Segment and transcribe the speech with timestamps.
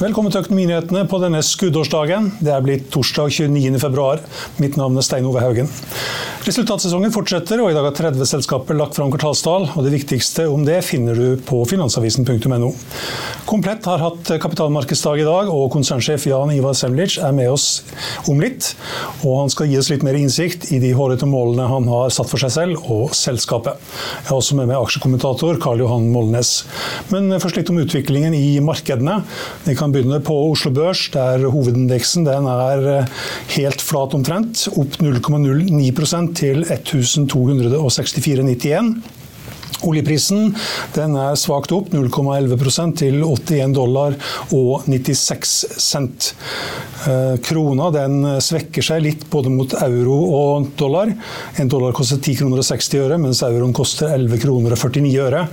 [0.00, 2.30] Velkommen til Økonominyhetene på denne skuddårsdagen.
[2.40, 4.06] Det er blitt torsdag 29.2.
[4.62, 5.68] Mitt navn er Stein Ove Haugen.
[6.40, 9.66] Resultatsesongen fortsetter, og i dag har 30 selskaper lagt fram kvartalstall.
[9.74, 12.70] og Det viktigste om det finner du på finansavisen.no.
[13.44, 17.82] Komplett har hatt kapitalmarkedsdag i dag, og konsernsjef Jan Ivar Semlic er med oss
[18.24, 18.70] om litt.
[19.20, 22.32] Og han skal gi oss litt mer innsikt i de hårete målene han har satt
[22.32, 23.76] for seg selv og selskapet.
[24.22, 26.54] Jeg har også med meg aksjekommentator Karl Johan Molnes.
[27.12, 29.20] Men først litt om utviklingen i markedene.
[29.68, 33.06] Vi kan begynne på Oslo Børs, der hovedindeksen er eh,
[33.56, 34.54] helt flat omtrent.
[34.74, 39.19] Opp 0,09% til 1264,91.
[39.86, 40.54] Oljeprisen
[40.98, 44.16] er svakt opp, 0,11% til 81 dollar
[44.56, 46.32] og 96 cent.
[47.08, 47.88] Eh, krona
[48.44, 51.12] svekker seg litt både mot euro og dollar.
[51.60, 55.14] En dollar koster 10 kroner og 60 øre, mens euroen koster 11 kroner og 49
[55.24, 55.46] øre.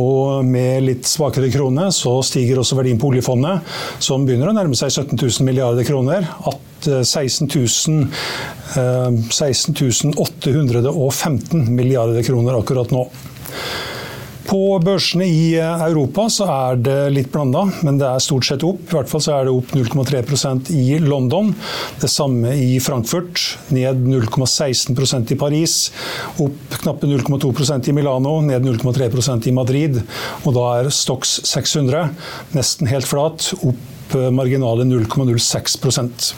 [0.00, 3.62] Og med litt svakere krone så stiger også verdien på oljefondet,
[4.02, 6.26] som begynner å nærme seg 17 000 milliarder kroner.
[6.80, 7.74] 16
[10.16, 13.04] 815 eh, milliarder kroner akkurat nå.
[14.50, 18.64] På børsene i eh, Europa så er det litt blanda, men det er stort sett
[18.66, 18.80] opp.
[18.88, 21.52] I hvert fall så er det opp 0,3% i London.
[22.02, 23.44] Det samme i Frankfurt.
[23.70, 25.76] Ned 0,16% i Paris.
[26.42, 28.40] Opp knappe 0,2% i Milano.
[28.42, 30.02] Ned 0,3% i Madrid.
[30.42, 32.10] Og da er Stox 600
[32.58, 33.52] nesten helt flat.
[33.60, 36.32] Opp eh, marginale 0,06%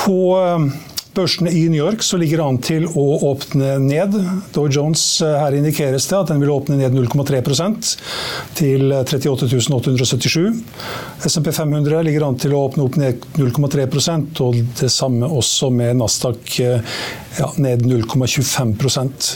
[0.00, 0.70] På eh,
[1.14, 4.14] Børsene i New York ligger an til å åpne ned.
[4.54, 7.90] Dow Jones eh, her indikeres det at den vil åpne ned 0,3%
[8.58, 10.62] til 38.877.
[11.26, 15.98] SMP 500 ligger an til å åpne opp ned 0,3% og det samme også med
[15.98, 16.98] Nasdaq eh,
[17.40, 19.34] ja, ned 0,25%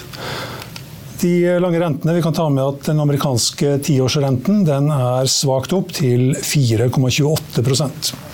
[1.25, 5.95] de lange rentene, vi kan ta med at Den amerikanske tiårsrenten den er svakt opp
[5.97, 8.34] til 4,28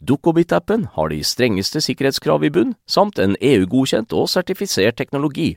[0.00, 5.56] Dukkobit-appen har de strengeste sikkerhetskrav i bunn, samt en EU-godkjent og sertifisert teknologi.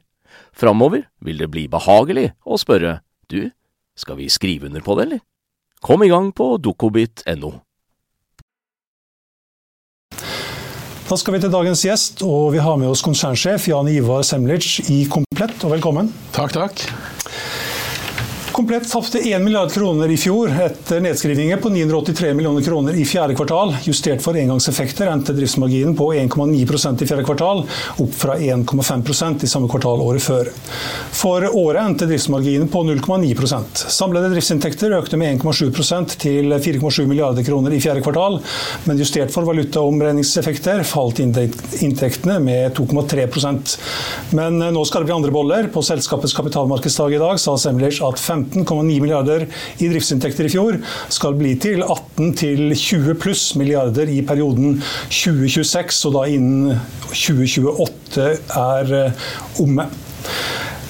[0.54, 3.00] Framover vil det bli behagelig å spørre
[3.32, 3.52] du,
[3.96, 5.26] skal vi skrive under på det, eller?
[5.82, 7.52] Kom i gang på dukkobit.no.
[11.12, 14.78] Da skal vi til dagens gjest, og vi har med oss konsernsjef Jan Ivar Semlic
[14.94, 16.14] i Komplett, og velkommen.
[16.32, 16.86] Takk, takk.
[18.52, 23.36] Komplett tapte 1 milliard kroner i fjor etter nedskrivninger på 983 millioner kroner i fjerde
[23.36, 23.76] kvartal.
[23.84, 27.64] Justert for engangseffekter endte driftsmarginen på 1,9% i fjerde kvartal,
[28.04, 30.50] opp fra 1,5% i samme kvartal året før.
[31.16, 37.72] For året endte driftsmarginen på 0,9% Samlede driftsinntekter økte med 1,7% til 4,7 milliarder kroner
[37.72, 38.40] i fjerde kvartal,
[38.84, 43.78] men justert for valutaomregningseffekter falt inntektene med 2,3%
[44.36, 45.72] Men nå skal det bli andre boller.
[45.72, 49.46] På selskapets kapitalmarkedsdag i dag sa Semlers at 15 15,9 milliarder
[49.80, 50.80] i driftsinntekter i fjor
[51.12, 54.80] skal bli til 18 til 20 pluss milliarder i perioden
[55.10, 58.28] 2026, og da innen 2028
[58.66, 59.32] er eh,
[59.64, 59.90] omme.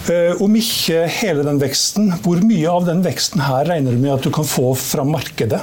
[0.09, 4.15] Eh, om ikke hele den veksten, hvor mye av den veksten her regner du med
[4.15, 5.59] at du kan få fra markedet?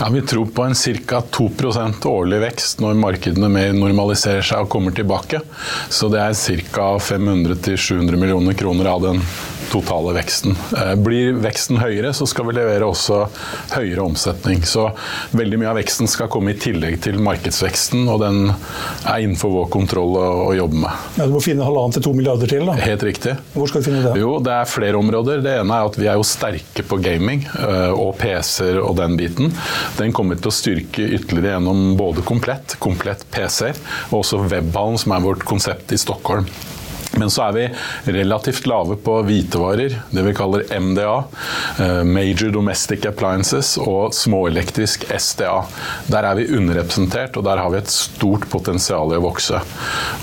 [0.00, 1.20] Ja, vi tror på en ca.
[1.36, 5.42] 2% årlig vekst når markedene mer normaliserer seg og kommer tilbake.
[5.92, 6.88] Så det er ca.
[7.10, 9.20] 500-700 millioner kroner av den
[9.72, 10.56] totale veksten.
[10.76, 13.22] Eh, blir veksten høyere, så skal vi levere også
[13.74, 14.62] høyere omsetning.
[14.66, 14.88] Så
[15.36, 19.68] veldig mye av veksten skal komme i tillegg til markedsveksten, og den er innenfor vår
[19.74, 21.06] kontroll å, å jobbe med.
[21.18, 22.76] Ja, Du må finne halvannen til to milliarder til, da.
[22.80, 23.36] Helt riktig.
[23.54, 24.14] Hvor skal du finne det?
[24.22, 25.42] Jo, det er flere områder.
[25.44, 29.18] Det ene er at vi er jo sterke på gaming eh, og PC-er og den
[29.18, 29.52] biten.
[29.98, 33.78] Den kommer til å styrke ytterligere gjennom både Komplett, Komplett PC-er,
[34.10, 36.46] og også Webhallen, som er vårt konsept i Stockholm.
[37.16, 37.64] Men så er vi
[38.18, 41.14] relativt lave på hvitevarer, det vi kaller MDA,
[41.82, 45.62] eh, Major Domestic Appliances, og småelektrisk SDA.
[46.12, 49.62] Der er vi underrepresentert, og der har vi et stort potensial i å vokse.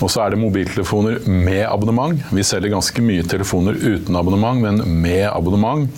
[0.00, 2.22] Og så er det mobiltelefoner med abonnement.
[2.34, 5.90] Vi selger ganske mye telefoner uten abonnement, men med abonnement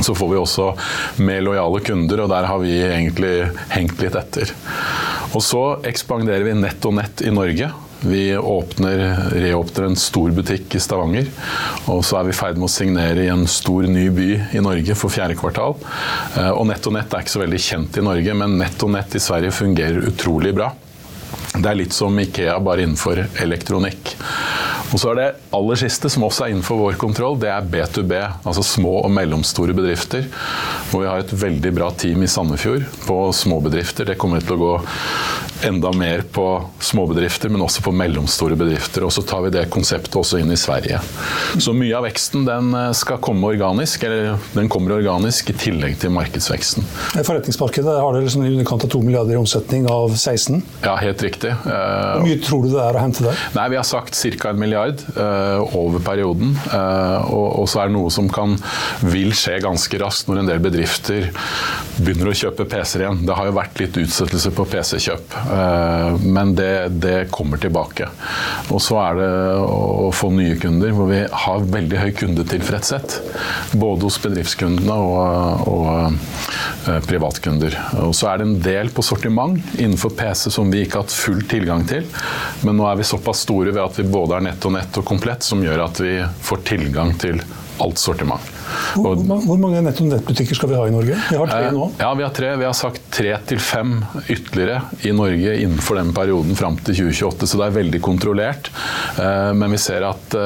[0.00, 0.70] så får vi også
[1.22, 3.34] mer lojale kunder, og der har vi egentlig
[3.74, 4.50] hengt litt etter.
[5.36, 7.70] Og så ekspanderer vi nett og nett i Norge.
[8.00, 11.26] Vi åpner, reåpner en stor butikk i Stavanger.
[11.92, 14.62] Og så er vi i ferd med å signere i en stor ny by i
[14.64, 15.76] Norge for fjerde kvartal.
[16.36, 18.94] Eh, og Nett og Nett er ikke så veldig kjent i Norge, men Nett og
[18.94, 20.72] Nett i Sverige fungerer utrolig bra.
[21.50, 24.14] Det er litt som Ikea, bare innenfor elektronikk.
[24.90, 28.14] Og så er det aller siste, som også er innenfor vår kontroll, det er B2B.
[28.42, 30.26] Altså små og mellomstore bedrifter.
[30.90, 34.08] Hvor vi har et veldig bra team i Sandefjord på småbedrifter.
[34.10, 34.72] Det kommer til å gå
[35.68, 36.46] enda mer på
[36.80, 39.04] småbedrifter, men også på mellomstore bedrifter.
[39.06, 40.98] Og så tar vi det konseptet også inn i Sverige.
[41.60, 45.98] Så mye av veksten den eh, skal komme organisk, eller den kommer organisk i tillegg
[46.00, 46.86] til markedsveksten.
[47.20, 50.62] Forretningsmarkedet har dere liksom i underkant av 2 milliarder i omsetning av 16.
[50.86, 51.52] Ja, helt riktig.
[51.60, 53.44] Hvor mye tror du det er å hente der?
[53.54, 54.50] Nei, Vi har sagt ca.
[54.50, 56.54] en milliard uh, over perioden.
[56.72, 58.56] Uh, og, så er det noe som kan,
[59.04, 61.28] vil skje ganske raskt når en del bedrifter
[62.00, 63.22] begynner å kjøpe PC-er igjen.
[63.28, 66.72] Det har jo vært litt utsettelse på PC-kjøp, uh, men det,
[67.02, 68.08] det, kommer tilbake.
[68.72, 69.30] Og så er det
[69.60, 73.18] å få nye kunder, hvor vi har veldig høy kundetilfredshet.
[73.78, 77.76] Både hos bedriftskundene og, og privatkunder.
[78.06, 81.14] Og så er det en del på sortiment innenfor PC som vi ikke har hatt
[81.14, 82.06] full tilgang til,
[82.64, 85.46] men nå er vi såpass store ved at vi både er nett nett og komplett,
[85.46, 87.42] som gjør at vi får tilgang til
[87.80, 88.48] alt sortiment.
[88.94, 91.16] Hvor, hvor mange nett- og nettbutikker skal vi ha i Norge?
[91.30, 91.86] Vi har tre nå.
[91.98, 92.50] Ja, vi har tre.
[92.60, 93.94] Vi har sagt tre til fem
[94.30, 98.70] ytterligere i Norge innenfor den perioden fram til 2028, så det er veldig kontrollert.
[99.56, 100.36] Men vi ser at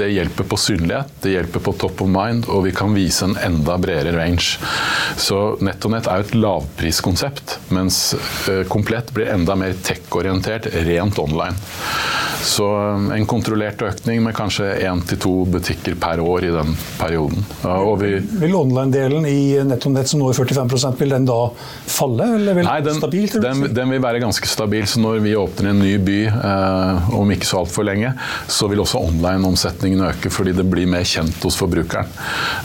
[0.00, 3.38] det hjelper på synlighet, det hjelper på top of mind, og vi kan vise en
[3.40, 4.58] enda bredere range.
[5.20, 8.02] Så nett og nett er jo et lavpriskonsept, mens
[8.72, 11.56] komplett blir enda mer tech-orientert, rent online.
[12.42, 12.66] Så
[13.14, 17.44] en kontrollert økning med kanskje én til to butikker per år i den perioden.
[18.02, 18.10] Vi,
[18.42, 21.38] vil online-delen i nett som nå er 45% vil den da
[21.86, 24.86] falle, eller vil Nei, den, stabil, den, den, vil være ganske stabil.
[24.88, 28.12] Så når vi åpner en ny by eh, om ikke så altfor lenge,
[28.50, 32.10] så vil også online-omsetningen øke fordi det blir mer kjent hos forbrukeren.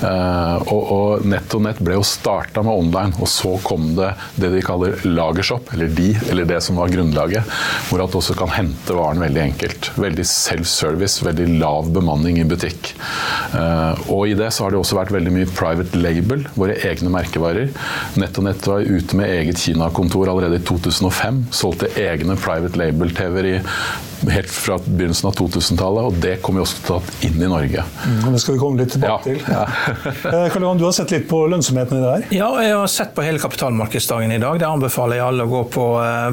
[0.01, 4.63] Eh, og, og, nett ble jo starta med online, og så kom det det de
[4.65, 7.57] kaller lagershop, eller de, eller det som var grunnlaget,
[7.89, 9.66] hvor at du også kan hente varen veldig enkelt.
[9.97, 12.93] Veldig self-service, veldig lav bemanning i butikk.
[13.57, 17.11] Eh, og i det så har det også vært veldig mye private label, våre egne
[17.13, 17.71] merkevarer.
[18.19, 21.47] Nett og Nett var ute med eget Kina-kontor allerede i 2005.
[21.55, 23.57] Solgte egne private label-TV-er i
[24.31, 27.49] helt fra begynnelsen av 2000-tallet, og det kommer vi også til å ta inn i
[27.49, 27.83] Norge.
[28.05, 29.37] Mm, det skal vi komme litt tilbake ja.
[29.37, 29.39] til.
[29.47, 30.47] Ja.
[30.53, 32.25] Karl Johan, du har sett litt på lønnsomheten i det her?
[32.35, 34.59] Ja, jeg har sett på hele kapitalmarkedsdagen i dag.
[34.61, 35.85] Det anbefaler jeg alle å gå på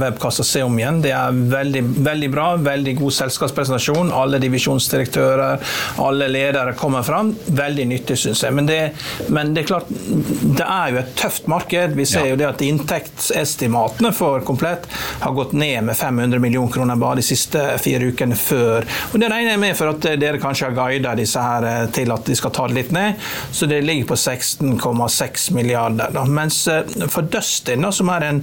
[0.02, 1.01] webkassa og se om igjen.
[1.05, 2.46] Det er veldig, veldig bra.
[2.65, 4.13] Veldig god selskapspresentasjon.
[4.15, 5.63] Alle divisjonsdirektører,
[6.05, 7.34] alle ledere kommer fram.
[7.46, 8.56] Veldig nyttig, syns jeg.
[8.56, 8.81] Men det,
[9.29, 11.96] men det, er klart, det er jo et tøft marked.
[11.98, 12.34] Vi ser ja.
[12.34, 14.86] jo det at inntektsestimatene for Komplett
[15.22, 18.86] har gått ned med 500 millioner kroner bare de siste fire ukene før.
[19.12, 22.12] Og Det regner jeg med for at dere kanskje har guida disse her eh, til
[22.14, 23.20] at de skal ta det litt ned.
[23.55, 26.12] Så det ligger på 16,6 milliarder.
[26.14, 26.24] Da.
[26.24, 28.43] Mens eh, for Dustin, da, som er en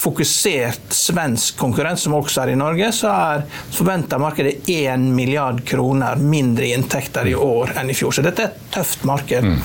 [0.00, 6.20] fokusert svensk konkurrent, som også er i Norge, så er forventa markedet 1 milliard kroner
[6.20, 8.14] mindre i inntekter i år enn i fjor.
[8.14, 9.46] Så dette er et tøft marked.
[9.46, 9.58] Mm.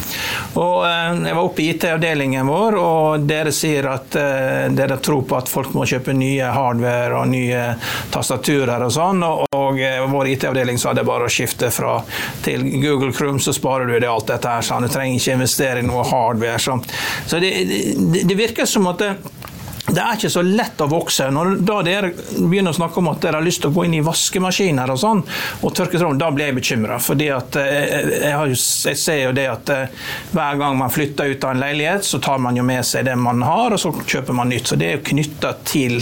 [0.62, 4.16] Og eh, Jeg var oppe i IT-avdelingen vår, og dere sier at
[4.76, 7.62] dere tror på at folk må kjøpe nye hardware og nye
[8.14, 12.00] tastaturer og sånn sånn, og, og eh, vår IT-avdeling sa det bare å skifte fra
[12.46, 14.66] til Google Chrome, så sparer du det alt dette her.
[14.66, 14.86] Sånn.
[14.86, 16.60] Du trenger ikke investere i noe hardware.
[16.60, 16.80] Så,
[17.28, 19.14] Så det, det, det virker som at det,
[19.86, 21.28] det er ikke så lett å vokse.
[21.32, 23.98] Når da dere begynner å snakke om at dere har lyst til å gå inn
[24.00, 25.22] i vaskemaskiner og sånn,
[25.62, 26.98] og tørketrommel, da blir jeg bekymra.
[27.04, 28.58] For eh, jeg, jeg,
[28.90, 32.20] jeg, ser jo det at eh, hver gang man flytter ut av en leilighet, så
[32.24, 34.72] tar man jo med seg det man har, og så kjøper man nytt.
[34.72, 36.02] Så det er jo knytta til,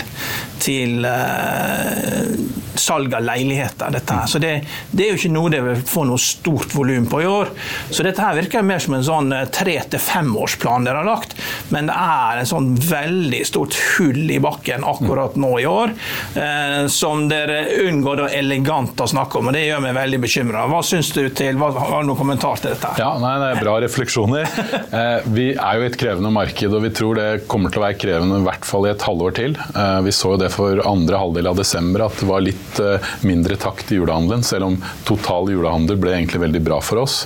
[0.63, 3.91] til uh, salg av leiligheter.
[3.91, 4.27] dette her.
[4.27, 4.53] Så det,
[4.91, 7.51] det, er jo ikke noe det vil få noe stort volum på i år.
[7.89, 11.36] Så dette her virker mer som en sånn eh, tre til femårsplan dere har lagt.
[11.74, 15.93] Men det er en sånn veldig stort hull i bakken akkurat nå i år,
[16.39, 19.51] eh, som dere unngår da elegant å snakke om.
[19.51, 20.65] og Det gjør meg veldig bekymra.
[20.72, 22.96] Hva syns du til, hva, har du noen kommentar til dette?
[23.01, 24.50] Ja, nei, Det er bra refleksjoner.
[24.93, 27.98] Eh, vi er jo et krevende marked, og vi tror det kommer til å være
[27.98, 29.55] krevende i hvert fall i et halvår til.
[29.58, 33.12] Eh, vi så jo det for andre halvdel av desember at det var litt eh,
[33.27, 37.24] mindre takt i julehandelen, selv om total julehandel ble egentlig veldig bra for oss.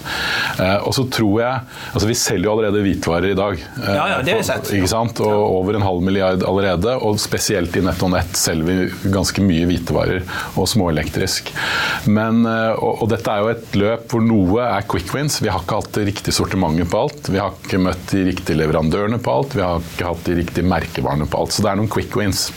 [0.59, 1.61] Eh, og så tror jeg
[1.93, 3.59] altså Vi selger jo allerede hvitvarer i dag.
[3.59, 4.71] Eh, ja, ja, det har vi sett.
[4.77, 5.21] Ikke sant?
[5.23, 6.97] Og over en halv milliard allerede.
[7.07, 10.23] Og spesielt i nett og nett selger vi ganske mye hvitevarer
[10.55, 11.51] og småelektrisk.
[12.11, 15.39] Men, og, og dette er jo et løp hvor noe er quick wins.
[15.43, 17.31] Vi har ikke hatt det riktige sortimentet på alt.
[17.33, 19.57] Vi har ikke møtt de riktige leverandørene på alt.
[19.57, 21.55] Vi har ikke hatt de riktige merkevarene på alt.
[21.55, 22.47] Så det er noen quick wins.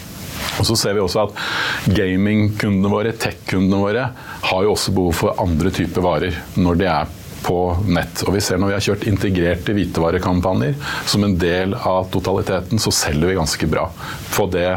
[0.58, 4.10] Og så ser vi også at gamingkundene våre, tech-kundene våre,
[4.50, 8.24] har jo også behov for andre typer varer når de er på nett.
[8.26, 10.74] Og vi ser Når vi har kjørt integrerte hvitevarekampanjer
[11.08, 13.86] som en del av totaliteten, så selger vi ganske bra
[14.34, 14.68] på det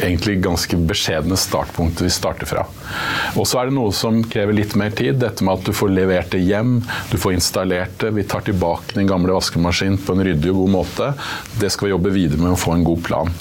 [0.00, 2.64] egentlig ganske beskjedne startpunktet vi starter fra.
[3.36, 5.18] Og så er det noe som krever litt mer tid.
[5.20, 6.78] Dette med at du får levert det hjem,
[7.10, 8.12] du får installert det.
[8.16, 11.10] Vi tar tilbake den gamle vaskemaskinen på en ryddig og god måte.
[11.60, 13.34] Det skal vi jobbe videre med å få en god plan.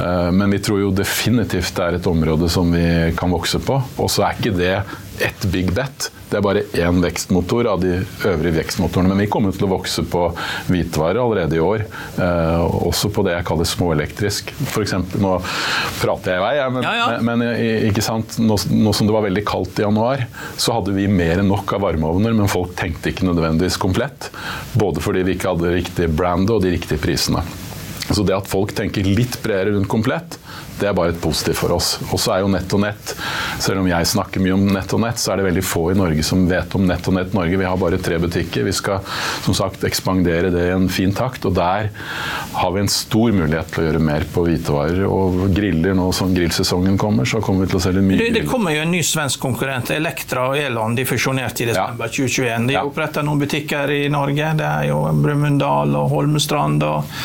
[0.00, 3.80] Eh, men vi tror jo definitivt det er et område som vi kan vokse på.
[3.98, 4.76] Og så er ikke det
[5.22, 6.10] ett big bet.
[6.30, 9.12] Det er bare én vekstmotor av de øvrige vekstmotorene.
[9.12, 10.26] Men vi kommer til å vokse på
[10.66, 11.84] hvitvarer allerede i år.
[12.18, 14.54] Eh, også på det jeg kaller småelektrisk.
[14.72, 14.88] For
[15.22, 15.34] nå
[16.00, 17.08] prater jeg i vei, men, ja, ja.
[17.24, 17.44] men
[17.90, 18.38] ikke sant?
[18.42, 21.76] Nå, nå, som det var veldig kaldt i januar, så hadde vi mer enn nok
[21.76, 24.30] av varmeovner, men folk tenkte ikke nødvendigvis komplett.
[24.74, 27.44] Både fordi vi ikke hadde riktig brand og de riktige prisene.
[28.10, 30.38] Så det at folk tenker litt bredere rundt komplett,
[30.80, 31.94] det er bare et positivt for oss.
[32.10, 33.12] Og så er jo Nett og Nett,
[33.62, 35.98] selv om jeg snakker mye om Nett og Nett, så er det veldig få i
[35.98, 37.60] Norge som vet om Nett og Nett Norge.
[37.60, 38.66] Vi har bare tre butikker.
[38.66, 39.04] Vi skal
[39.44, 41.46] som sagt ekspandere det i en fin takt.
[41.46, 41.90] Og der
[42.54, 45.04] har vi en stor mulighet til å gjøre mer på hvitevarer.
[45.06, 48.18] Og griller nå som grillsesongen kommer, så kommer vi til å selge mye.
[48.18, 49.94] Det, det kommer jo en ny svensk konkurrent.
[49.94, 52.16] Elektra og Elon de fusjonerte i desember ja.
[52.18, 52.68] 2021.
[52.72, 52.84] De ja.
[52.84, 54.52] oppretter noen butikker i Norge.
[54.58, 57.16] Det er jo Brumunddal og Holmestrand og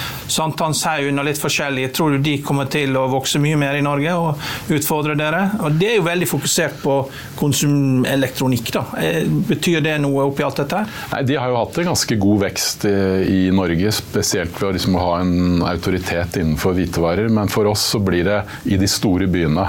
[0.74, 1.88] Sankthanshaugen og litt forskjellig.
[1.94, 5.50] Tror du de kommer til å vokse mye mer i Norge og utfordre dere.
[5.64, 6.96] Og det er jo veldig fokusert på
[7.40, 8.72] konsumelektronikk.
[8.74, 8.86] da.
[9.00, 10.86] Eh, betyr det noe oppi alt dette?
[11.14, 14.96] Nei, De har jo hatt en ganske god vekst i Norge, spesielt ved å liksom
[15.00, 17.30] ha en autoritet innenfor hvitevarer.
[17.30, 19.68] Men for oss så blir det i de store byene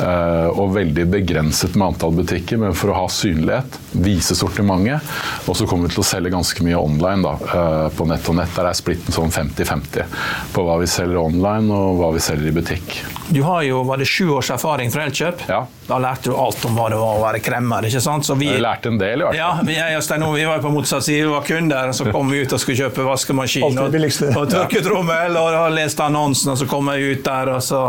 [0.00, 2.58] eh, og veldig begrenset med antall butikker.
[2.58, 5.02] Men for å ha synlighet, vise sortimentet.
[5.46, 8.38] Og så kommer vi til å selge ganske mye online da, eh, på nett og
[8.38, 8.54] nett.
[8.56, 10.02] Der er splitten sånn 50-50
[10.52, 12.96] på hva vi selger online og hva vi selger i butikk.
[13.32, 15.46] Du har jo var det sju års erfaring fra Elkjøp.
[15.48, 15.66] Ja.
[15.86, 17.84] Da lærte du alt om hva det var å være kremmer.
[17.88, 18.26] ikke sant?
[18.26, 19.38] Så vi, jeg lærte en del, i hvert fall.
[19.40, 22.30] Ja, vi, jeg og Stein vi var på motsatt side, vi var kunder, så kom
[22.30, 23.96] vi ut og skulle kjøpe vaskemaskin og,
[24.36, 27.80] og tørketrommel, og har lest annonsen, og så kom jeg ut der, og så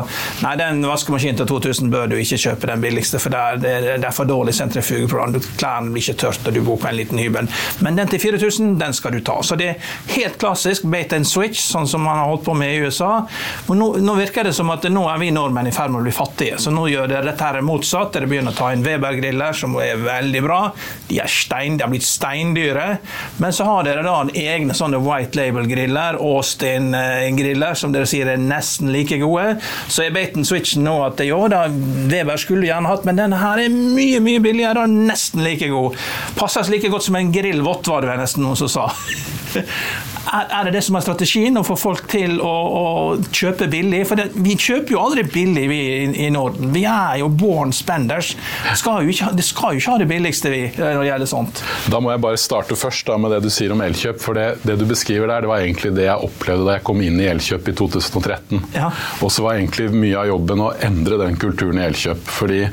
[0.43, 4.07] Nei, den vaskemaskinen til 2000 bør du ikke kjøpe den billigste, for det er, det
[4.07, 5.38] er for dårlig sentrifugeprogram.
[5.59, 7.51] Klærne blir ikke tørt, og du bor på en liten hybel.
[7.85, 9.38] Men den til 4000, den skal du ta.
[9.45, 12.73] Så det er helt klassisk bait and switch, sånn som man har holdt på med
[12.73, 13.12] i USA.
[13.67, 16.05] Og nå, nå virker det som at nå er vi nordmenn i ferd med å
[16.05, 16.59] bli fattige.
[16.61, 18.13] Så nå gjør det dette her motsatt.
[18.15, 20.59] Dere begynner å ta inn Weber-griller, som er veldig bra.
[21.09, 22.87] De er stein, de har blitt steindyre.
[23.43, 28.93] Men så har dere da egne sånne white label-griller, Austin-griller, som dere sier er nesten
[28.93, 29.57] like gode.
[29.87, 31.65] Så er baiten switchen nå at jo da,
[32.13, 35.99] Weber skulle gjerne hatt, men denne her er mye, mye billigere og nesten like god.
[36.39, 38.89] Passer like godt som en grill vått, var det nesten noen som sa.
[40.33, 42.85] Er det det som er strategien, å få folk til å, å
[43.35, 43.99] kjøpe billig?
[44.09, 46.71] For det, vi kjøper jo aldri billig, vi i, i, Norden.
[46.73, 48.33] Vi er jo born spenders.
[48.79, 51.63] Skal ikke, det skal jo ikke ha det billigste, vi, når det gjelder sånt.
[51.91, 54.21] Da må jeg bare starte først da, med det du sier om Elkjøp.
[54.23, 57.03] For det, det, du beskriver der, det var egentlig det jeg opplevde da jeg kom
[57.05, 58.63] inn i Elkjøp i 2013.
[58.75, 58.89] Ja.
[59.23, 62.23] Og så var egentlig mye av jobben å endre den kulturen i Elkjøp.
[62.39, 62.63] Fordi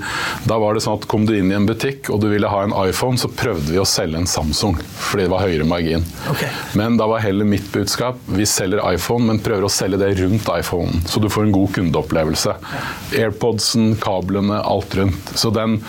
[0.48, 2.64] da var det sånn at kom du inn i en butikk og du ville ha
[2.66, 6.04] en iPhone, så prøvde vi å selge en Samsung fordi det var høyere margin.
[6.30, 6.50] Okay.
[6.78, 10.48] Men da var heller mitt budskap vi selger iPhone, men prøver å selge det rundt
[10.54, 12.54] iPhonen, så du får en god kundeopplevelse opplevelse.
[13.16, 15.32] AirPodsen, kablene, alt rundt.
[15.34, 15.80] Så den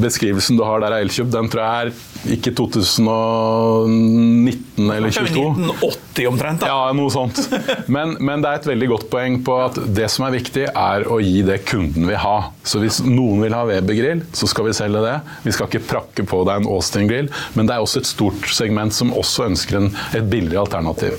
[0.00, 1.92] beskrivelsen du har der av Elkjøp, den tror jeg er
[2.32, 5.50] ikke 2019 eller 2022.
[5.50, 6.66] 1980 omtrent, da.
[6.70, 7.50] Ja, noe sånt.
[7.90, 11.06] Men, men, det er et veldig godt poeng på at det som er viktig, er
[11.10, 12.38] å gi det kunden vil ha.
[12.62, 15.16] Så hvis noen vil ha Weber-grill, så skal vi selge det.
[15.42, 17.28] Vi skal ikke prakke på deg en Austin-grill,
[17.58, 21.14] men det er også et stort segment som også ønsker en, et billigere alternativ.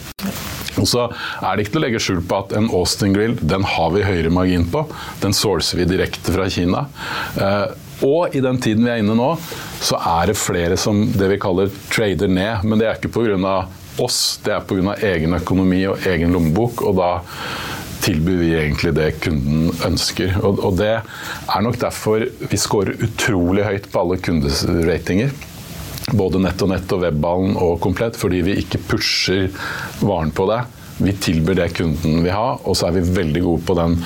[0.82, 3.66] Og så er det ikke til å legge skjul på at en Austin Grill den
[3.76, 4.86] har vi høyere margin på.
[5.24, 6.88] Den sourcer vi direkte fra Kina.
[7.38, 7.68] Eh,
[8.04, 9.30] og i den tiden vi er inne nå,
[9.84, 12.66] så er det flere som det vi kaller trader ned.
[12.68, 13.56] Men det er ikke pga.
[14.02, 14.98] oss, det er pga.
[15.14, 16.82] egen økonomi og egen lommebok.
[16.82, 17.12] Og da
[18.04, 20.36] tilbyr vi egentlig det kunden ønsker.
[20.44, 25.32] Og, det er nok derfor vi scorer utrolig høyt på alle kunderatinger
[26.14, 29.50] både nett og nett og webballen og komplett, fordi vi ikke pusher
[30.04, 30.62] varen på det.
[31.04, 33.98] Vi tilbyr det kunden vil ha, og så er vi veldig gode på den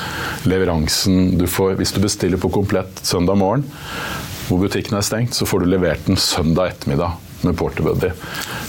[0.47, 1.75] leveransen du får.
[1.81, 3.67] Hvis du bestiller på komplett søndag morgen,
[4.47, 8.09] hvor butikken er stengt, så får du levert den søndag ettermiddag med Porterbuddy.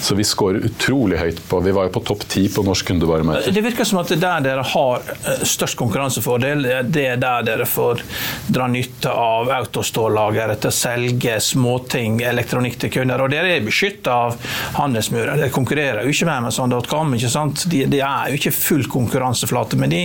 [0.00, 3.54] Så vi scorer utrolig høyt på Vi var jo på topp ti på norsk kundevaremarked.
[3.54, 7.66] Det virker som at det der dere har eh, størst konkurransefordel, det er der dere
[7.68, 8.02] får
[8.46, 13.24] dra nytte av autostore-lageret til å selge småting, elektronikk til kunder.
[13.24, 14.36] Og dere er beskytta av
[14.78, 15.34] handelsmurer.
[15.42, 17.16] Dere konkurrerer jo ikke med Amazon.com.
[17.18, 17.66] ikke sant?
[17.72, 20.02] De, de, er jo ikke full konkurranseflate, men de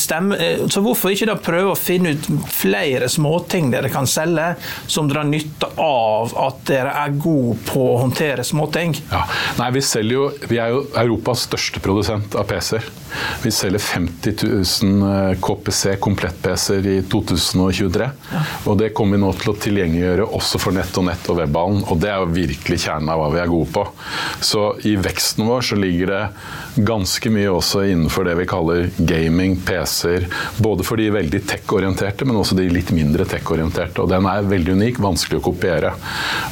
[0.00, 0.40] stemmer.
[0.40, 4.54] Eh, så hvorfor ikke da prøve å finne ut flere småting dere kan selge,
[4.90, 8.96] som drar nytte av at dere er gode på å håndtere småting?
[9.10, 9.24] Ja.
[9.60, 12.86] Nei, vi, jo, vi er jo Europas største produsent av PC-er.
[13.42, 14.36] Vi selger 50
[14.82, 18.08] 000 KPC komplett-PC-er i 2023.
[18.32, 18.42] Ja.
[18.70, 21.84] Og det kommer vi nå til å tilgjengeliggjøre også for nett og nett og webballen.
[21.90, 23.86] Og det er jo virkelig kjernen av hva vi er gode på.
[24.44, 26.22] Så i veksten vår så ligger det
[26.86, 30.28] ganske mye også innenfor det vi kaller gaming, PC-er.
[30.62, 34.02] Både for de veldig tech-orienterte, men også de litt mindre tech-orienterte.
[34.02, 35.92] Og den er veldig unik, vanskelig å kopiere.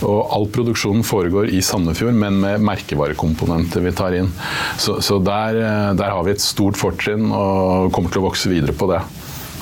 [0.06, 4.30] Og all produksjonen foregår i Sandefjord, men med merkevarekomponenter vi tar inn.
[4.78, 8.50] Så, så der, eh, der har vi et stort fortrinn og kommer til å vokse
[8.52, 9.02] videre på det.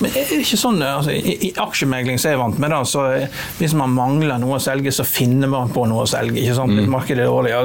[0.01, 2.81] Men er det ikke sånn, altså, I, i aksjemegling så er jeg vant med det,
[2.91, 3.05] så
[3.61, 6.43] hvis man mangler noe å selge, så finner man på noe å selge.
[6.43, 6.77] ikke sant?
[6.77, 6.91] Mm.
[6.93, 7.63] Markedet er dårlig, ja,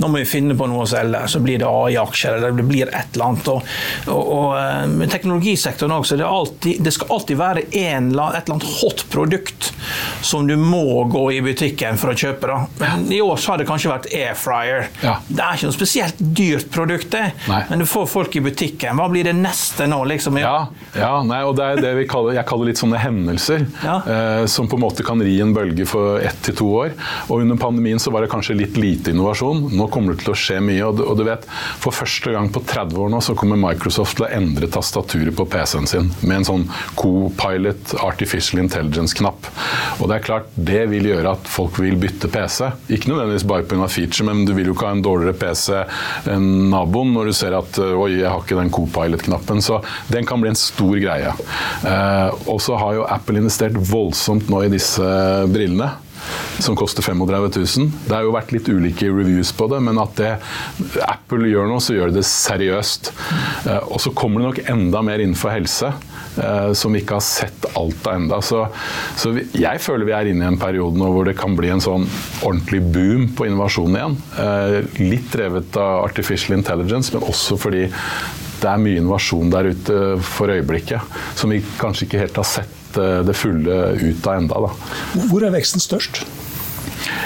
[0.00, 1.24] nå må vi finne på noe å selge.
[1.30, 3.50] Så blir det AI-aksjer eller det blir et eller annet.
[3.52, 3.74] Og,
[4.08, 8.56] og, og eh, med teknologisektoren også, det, alltid, det skal alltid være en, et eller
[8.56, 9.72] annet hot produkt
[10.24, 12.48] som du må gå i butikken for å kjøpe.
[12.48, 12.60] da.
[12.80, 14.88] Men I år så har det kanskje vært air fryer.
[15.04, 15.18] Ja.
[15.28, 17.26] Det er ikke noe spesielt dyrt produkt, det.
[17.50, 17.60] Nei.
[17.68, 18.96] men du får folk i butikken.
[18.98, 20.04] Hva blir det neste nå?
[20.08, 20.38] liksom?
[20.40, 23.96] Ja, ja nei, og det er det vi kaller, jeg kaller litt sånne hendelser, ja.
[24.06, 26.94] eh, som på en måte kan ri en bølge for ett til to år.
[27.28, 29.68] Og Under pandemien så var det kanskje litt lite innovasjon.
[29.74, 30.82] Nå kommer det til å skje mye.
[30.86, 31.46] Og du, og du vet,
[31.80, 35.46] For første gang på 30 år nå så kommer Microsoft til å endre tastaturet på
[35.50, 36.64] PC-en sin med en sånn
[37.00, 39.48] Co-Pilot Artificial Intelligence-knapp.
[40.00, 42.70] Og Det er klart, det vil gjøre at folk vil bytte PC.
[42.94, 43.88] Ikke nødvendigvis bare pga.
[43.88, 45.82] feature, men du vil jo ikke ha en dårligere PC
[46.32, 49.62] enn naboen når du ser at oi, jeg har ikke den Co-Pilot-knappen.
[49.62, 49.80] Så
[50.12, 51.34] den kan bli en stor greie.
[51.84, 55.12] Eh, og så har jo Apple investert voldsomt nå i disse
[55.52, 55.92] brillene
[56.58, 57.90] som koster 35 000.
[58.06, 60.32] Det har jo vært litt ulike reviews på det, men at det
[61.04, 63.10] Apple gjør nå, så gjør det seriøst.
[63.68, 65.90] Eh, og så kommer det nok enda mer innenfor helse,
[66.38, 68.40] eh, som vi ikke har sett alt av enda.
[68.44, 68.62] Så,
[69.20, 71.84] så jeg føler vi er inne i en periode nå hvor det kan bli en
[71.84, 72.06] sånn
[72.40, 74.16] ordentlig boom på innovasjon igjen.
[75.02, 77.88] Litt drevet av artificial intelligence, men også fordi
[78.64, 82.98] det er mye innovasjon der ute for øyeblikket som vi kanskje ikke helt har sett
[83.00, 84.64] eh, det fulle ut av enda.
[84.64, 85.26] Da.
[85.28, 86.24] Hvor er veksten størst?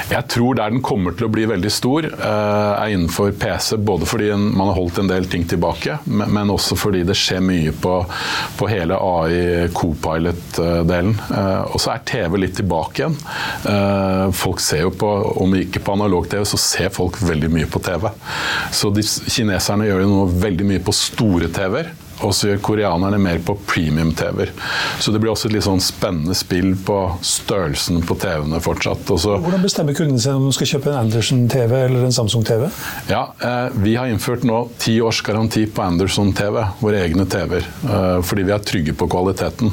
[0.08, 3.76] Jeg tror der den kommer til å bli veldig stor, eh, er innenfor PC.
[3.76, 7.74] Både fordi man har holdt en del ting tilbake, men også fordi det skjer mye
[7.76, 7.94] på,
[8.56, 11.14] på hele AI co-pilot-delen.
[11.28, 13.18] Eh, og så er TV litt tilbake igjen.
[13.68, 15.12] Eh, folk ser jo på,
[15.44, 18.08] om ikke på analog-TV, så ser folk veldig mye på TV.
[18.72, 21.92] Så de, kineserne gjør jo nå veldig mye på store TV-er.
[22.26, 24.50] Og så gjør koreanerne mer på premium-TV-er.
[25.00, 29.06] Så det blir også et litt sånn spennende spill på størrelsen på TV-ene fortsatt.
[29.14, 32.68] Også Hvordan bestemmer kundene seg om de skal kjøpe en Anderson-TV eller en Samsung-TV?
[33.12, 37.68] Ja, eh, Vi har innført nå ti års garanti på Anderson-TV, våre egne TV-er.
[37.84, 39.70] Eh, fordi vi er trygge på kvaliteten.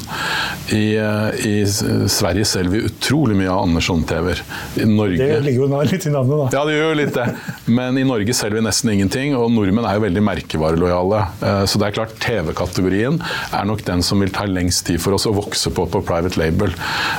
[0.72, 4.42] I, eh, I, Sverige selger vi utrolig mye av Anderson-TV-er.
[4.76, 6.48] Det ligger jo litt i navnet, da.
[6.58, 7.26] Ja, det gjør jo litt det.
[7.66, 11.22] Men i Norge selger vi nesten ingenting, og nordmenn er jo veldig merkevarelojale.
[11.42, 13.18] Eh, så det er klart TV TV-kategorien
[13.54, 16.38] er nok den som vil ta lengst tid for oss å vokse på på private
[16.40, 16.74] label.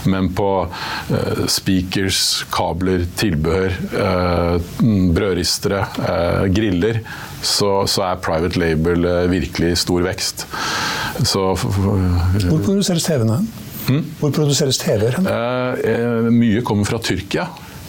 [0.09, 4.81] Men på uh, speakers, kabler, tilbehør, uh,
[5.15, 7.01] brødristere, uh, griller,
[7.41, 10.47] så, så, er private label virkelig stor vekst.
[11.27, 13.39] Så Hvor produseres TV-ene?
[13.87, 14.03] Hmm?
[14.19, 15.21] Hvor produseres TV-er?
[16.33, 17.45] mye kommer fra Tyrkia.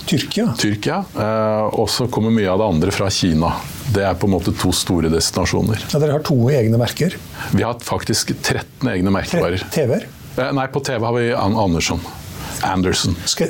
[0.09, 0.53] Tyrkia?
[0.61, 1.01] Tyrkia,
[1.75, 3.51] og så kommer mye av det andre fra Kina.
[3.95, 5.81] Det er på en måte to store destinasjoner.
[5.89, 7.15] Ja, dere har to egne merker.
[7.55, 9.65] Vi har faktisk 13 egne merkevarer.
[9.73, 10.09] TV-er?
[10.55, 12.03] Nei, på TV har vi An Andersson.
[12.63, 13.15] Anderson.
[13.27, 13.49] Ske-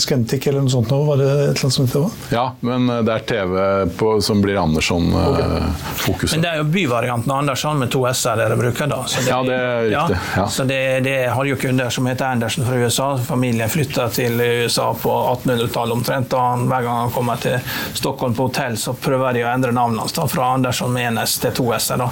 [0.00, 0.90] Skentik eller noe sånt?
[0.90, 2.34] Var det et eller annet som het det?
[2.36, 3.56] Ja, men eh, det er TV
[3.98, 6.36] på, som blir Andersson-fokuset.
[6.36, 9.02] Men det er jo byvarianten av Andersson med to s-er dere bruker, da.
[9.08, 10.46] Så Ja, det er riktig, ja.
[10.50, 13.08] Så det, det har jo kunder som heter Andersen fra USA.
[13.18, 15.12] Familien flytta til USA på
[15.44, 16.32] 1800-tallet omtrent.
[16.36, 17.58] og han, Hver gang han kommer til
[17.94, 21.18] Stockholm på hotell, så prøver de å endre navnet hans da, fra Andersson med en
[21.26, 22.04] s til to s-er.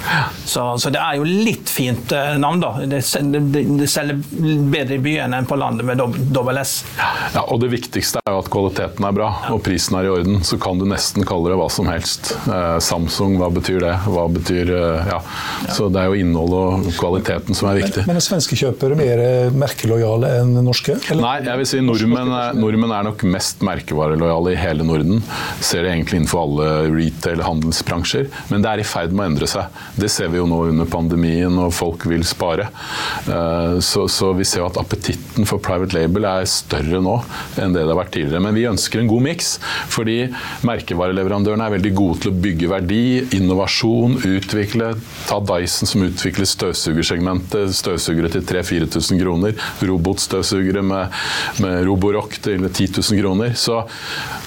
[0.45, 2.73] Så, så det er jo litt fint eh, navn, da.
[2.87, 3.01] Det,
[3.33, 4.19] det, det selger
[4.73, 6.73] bedre i byen enn på landet med dob- dobbel S.
[7.33, 10.41] Ja, og Det viktigste er jo at kvaliteten er bra og prisen er i orden.
[10.43, 12.33] Så kan du nesten kalle det hva som helst.
[12.47, 13.93] Eh, Samsung, hva betyr det?
[14.05, 15.19] Hva betyr, eh, ja.
[15.73, 18.05] Så det er jo innholdet og kvaliteten som er viktig.
[18.07, 19.23] Men er svenske kjøpere mer
[19.55, 20.97] merkelojale enn norske?
[21.09, 25.21] Eller- Nei, jeg vil si nordmenn er, nordmenn er nok mest merkevarelojale i hele Norden.
[25.63, 28.27] Ser det egentlig innenfor alle retail-handelsbransjer.
[28.49, 29.65] Men det er i ferd med å endre seg.
[29.99, 32.67] Det ser vi jo nå under pandemien, og folk vil spare.
[33.27, 37.15] Eh, Så, så vi ser jo at appetitten for private label er større nå
[37.61, 38.41] enn det det har vært tidligere.
[38.43, 39.53] Men vi ønsker en god miks,
[39.91, 40.17] fordi
[40.67, 43.03] merkevareleverandørene er veldig gode til å bygge verdi,
[43.37, 44.93] innovasjon, utvikle.
[45.29, 49.57] Ta Dyson som utvikler støvsugersegmentet, støvsugere til 3000-4000 kroner.
[49.83, 51.23] Robotstøvsugere med,
[51.63, 53.57] med Roborock til 10 000 kroner.
[53.59, 53.83] Så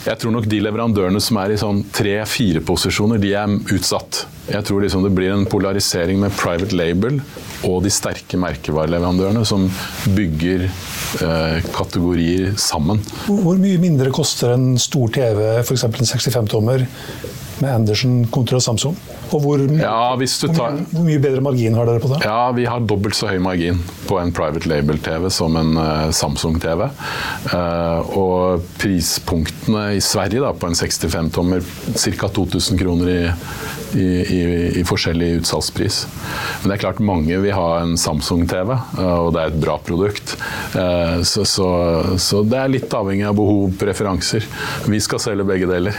[0.07, 4.25] jeg tror nok de leverandørene som er i sånn tre-fire posisjoner, de er utsatt.
[4.46, 7.18] Jeg tror liksom det blir en polarisering med private label
[7.66, 9.66] og de sterke merkevareleverandørene som
[10.14, 13.02] bygger eh, kategorier sammen.
[13.26, 15.88] Hvor mye mindre koster en stor TV, f.eks.
[15.88, 16.87] en 65-tommer,
[17.59, 18.96] med Andersen kontra Samsung?
[19.35, 22.20] Og hvor, Ja, hvis du hvor, mye, hvor mye bedre margin har dere på det?
[22.26, 26.87] Ja, vi har dobbelt så høy margin på en private label-TV som en uh, Samsung-TV.
[27.50, 31.64] Uh, og prispunktene i Sverige da, på en 65-tommer
[31.96, 32.30] ca.
[32.38, 33.20] 2000 kroner i,
[33.96, 34.40] i, i,
[34.80, 36.02] i forskjellig utsalgspris.
[36.61, 39.78] Men det er klart mange vil ha en Samsung-TV, eh, og det er et bra
[39.82, 40.37] produkt.
[40.76, 41.68] Eh, så, så,
[42.20, 44.46] så det er litt avhengig av behov, preferanser.
[44.90, 45.98] Vi skal selge begge deler.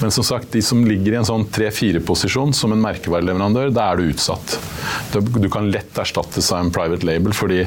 [0.00, 3.98] Men som sagt, de som ligger i en sånn 3-4-posisjon som en merkevareleverandør, da er
[3.98, 4.58] du utsatt.
[5.12, 7.64] Du kan lett erstattes av en private label, fordi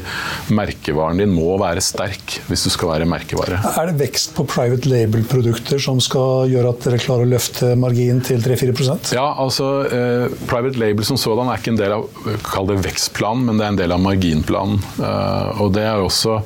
[0.54, 3.60] merkevaren din må være sterk hvis du skal være merkevare.
[3.76, 8.22] Er det vekst på private label-produkter som skal gjøre at dere klarer å løfte marginen
[8.26, 12.08] til 3-4 Ja, altså eh, Private label som sådan er ikke en del av
[12.46, 14.80] kall det vekstplanen, men det er en del av marginplanen.
[15.02, 16.40] Eh, og det er også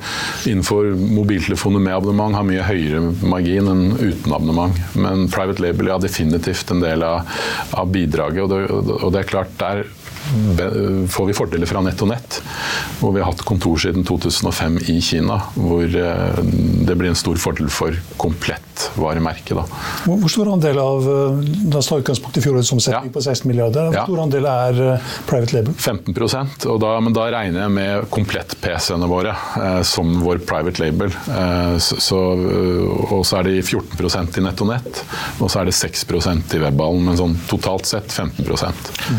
[0.48, 4.82] innenfor mobiltelefoner med abonnement har mye høyere margin enn uten abonnement.
[4.98, 7.38] Men private label er definitivt en del av,
[7.76, 9.84] av bidraget, og det, og det er klart der
[11.08, 12.40] får vi fordeler fra nett og nett.
[13.00, 15.40] Hvor vi har hatt kontor siden 2005 i Kina.
[15.56, 16.40] Hvor eh,
[16.86, 19.54] det blir en stor fordel for komplett varemerke.
[19.56, 19.64] Da.
[20.04, 21.38] Hvor hvor stor andel av eh,
[21.72, 23.14] Da står utgangspunkt i fjorårets omsetning Ja.
[23.14, 23.90] på 16 milliarder.
[23.90, 24.04] Hvor Ja.
[24.08, 25.74] stor andel er eh, private label?
[25.78, 31.12] 15% og da, men da regner jeg med komplett-PC-ene våre eh, som vår private label.
[31.28, 32.20] Eh, så, så,
[33.10, 35.02] og så er det 14% i nett og nett,
[35.40, 37.04] og så er det 6% i webballen.
[37.06, 38.46] Men sånn totalt sett 15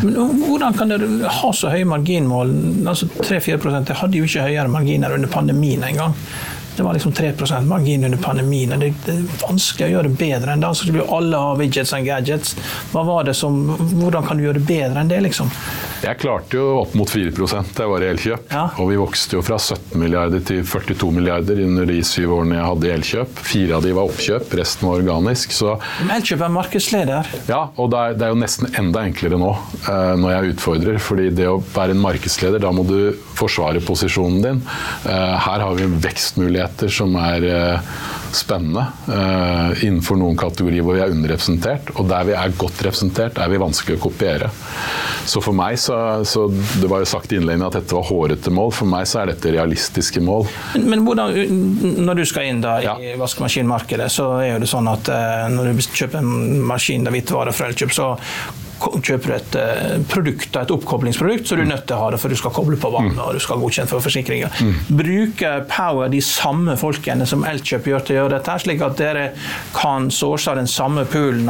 [0.02, 2.54] Men hvordan kan dere ha så høye marginmål?
[2.88, 6.14] Altså 3-4 Det hadde jo ikke høyere marginer under pandemien engang.
[6.78, 8.70] Det var liksom 3% margin under pandemien.
[8.78, 10.68] Det, det er vanskelig å gjøre det bedre enn det.
[10.78, 12.54] Så skulle jo alle ha widgets and gadgets.
[12.92, 13.56] Hva var det som,
[13.98, 15.50] hvordan kan du gjøre det bedre enn det, liksom?
[16.04, 18.50] Jeg klarte jo opp mot 4 da jeg var i Elkjøp.
[18.52, 18.64] Ja.
[18.78, 22.66] Og vi vokste jo fra 17 milliarder til 42 milliarder under de syv årene jeg
[22.68, 23.40] hadde i Elkjøp.
[23.48, 25.54] Fire av de var oppkjøp, resten var organisk.
[25.56, 27.32] Så Men Elkjøp er markedsleder.
[27.50, 31.00] Ja, og det er, det er jo nesten enda enklere nå eh, når jeg utfordrer.
[31.02, 32.98] fordi det å være en markedsleder, da må du
[33.38, 34.62] forsvare posisjonen din.
[35.08, 37.92] Eh, her har vi vekstmuligheter som er eh,
[38.36, 41.92] spennende uh, innenfor noen kategorier hvor vi er underrepresentert.
[41.96, 44.50] Og der vi er godt representert, er vi vanskelig å kopiere.
[45.28, 48.52] Så for meg så, så Det var jo sagt i innledningen at dette var hårete
[48.54, 48.72] mål.
[48.76, 50.46] For meg så er dette realistiske mål.
[50.74, 51.34] Men, men hvordan,
[52.08, 52.96] når du skal inn da i Ja.
[53.20, 57.52] vaskemaskinmarkedet, så er jo det sånn at uh, når du kjøper en maskin der hvitevare
[57.56, 58.14] fra Elkjøp, så
[58.78, 62.32] kjøper et eh, produkt, et oppkoblingsprodukt, så du er nødt til å ha det for
[62.32, 64.62] du skal koble på vann og du skal godkjenne for forsikringer.
[64.88, 69.24] Bruker Power de samme folkene som Elkjøp gjør til å gjøre dette, slik at dere
[69.76, 71.48] kan source den samme poolen?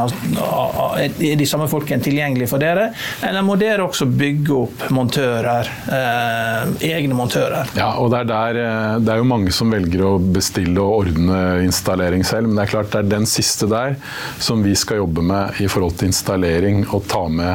[0.99, 2.89] Er de samme folkene tilgjengelig for dere,
[3.25, 7.73] eller må dere også bygge opp montører, eh, egne montører?
[7.77, 11.05] Ja, og det er, der, eh, det er jo mange som velger å bestille og
[11.05, 13.97] ordne installering selv, men det er klart det er den siste der
[14.39, 17.51] som vi skal jobbe med i forhold til installering og ta ta med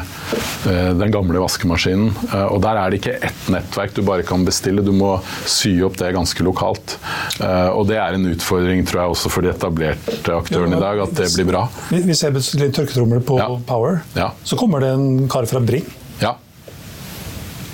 [0.68, 2.12] eh, den gamle vaskemaskinen.
[2.30, 5.16] Eh, og der er det ikke ett nettverk du bare kan bestille, du må
[5.48, 6.98] sy opp det ganske lokalt.
[7.40, 11.04] Eh, og det er en utfordring tror jeg også for de etablerte aktørene i dag,
[11.06, 11.66] at det blir bra.
[11.94, 13.50] Vi ser litt tørketromler på Ja.
[13.66, 14.02] Power.
[14.16, 14.32] Ja.
[14.44, 15.86] Så kommer det en kar fra Bring.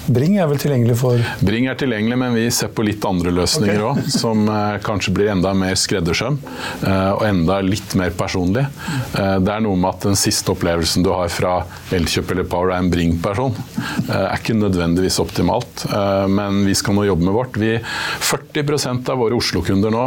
[0.07, 3.83] Bring er vel tilgjengelig for Bring er tilgjengelig, men vi ser på litt andre løsninger
[3.85, 8.65] òg, som eh, kanskje blir enda mer skreddersøm eh, og enda litt mer personlig.
[9.19, 11.53] Eh, det er noe med at den siste opplevelsen du har fra
[11.95, 13.55] Elkjøp eller Power er en Bring-person,
[14.11, 15.85] er ikke nødvendigvis optimalt,
[16.31, 17.59] men vi skal nå jobbe med vårt.
[17.61, 17.73] Vi,
[18.31, 20.05] 40 av våre Oslo-kunder nå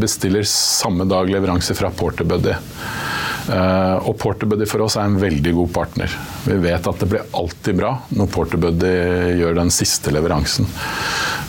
[0.00, 2.56] bestiller samme dag leveranse fra Porterbuddy.
[3.48, 6.12] Eh, og Porterbuddy for oss er en veldig god partner.
[6.44, 8.94] Vi vet at det blir alltid bra når Porterbuddy
[9.40, 10.68] gjør den siste leveransen.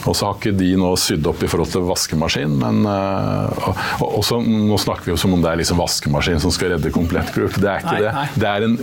[0.10, 3.68] Og så har ikke de nå sydd opp i forhold til vaskemaskin, men eh,
[4.02, 6.72] og, og så, Nå snakker vi jo som om det er liksom vaskemaskin som skal
[6.74, 7.54] redde Komplett Group.
[7.62, 8.14] Det er ikke Nei, det.
[8.16, 8.24] nei.
[8.42, 8.78] Det er en,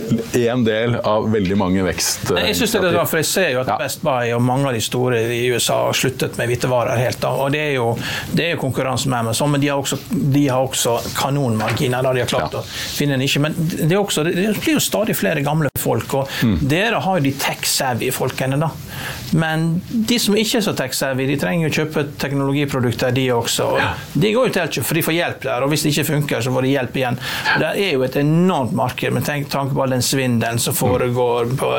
[0.53, 2.29] en del av veldig mange vekst...
[2.37, 3.75] Nei, Jeg synes det er bra, for jeg ser jo at Ja.
[3.81, 7.19] Best Buy og mange av de store i USA har sluttet med hvitevarer helt.
[7.21, 7.89] da, og Det er jo,
[8.31, 12.01] det er jo konkurranse med Amazon, men de har også, de har også kanonmarginer.
[12.07, 12.63] da de har klart Ja.
[12.63, 12.63] å
[12.99, 13.41] finne en ikke.
[13.47, 16.57] Men det, også, det blir jo stadig flere gamle folk, og Mm.
[16.69, 18.59] dere har jo de tech-savvy folkene.
[18.59, 18.69] da.
[19.33, 23.65] Men de som ikke er så tech-savvy, de trenger jo kjøpe teknologiprodukter, de også.
[23.73, 26.07] og De går jo til Elkjøp, for de får hjelp der, og hvis det ikke
[26.11, 27.19] funker, så får de hjelp igjen.
[27.55, 31.51] Og Det er jo et enormt marked, med tanke på all den svindelen som foregår
[31.59, 31.71] på,